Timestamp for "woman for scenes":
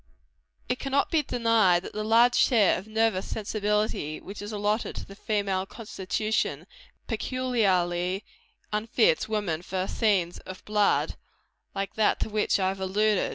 9.29-10.39